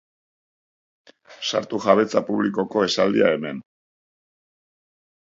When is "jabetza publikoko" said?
1.83-2.81